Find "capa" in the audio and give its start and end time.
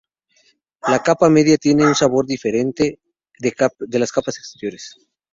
1.03-1.29